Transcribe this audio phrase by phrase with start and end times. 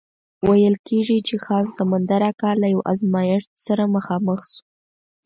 [0.47, 4.61] ویل کېږي چې خان سمندر اکا له یو ازمایښت سره مخامخ شو.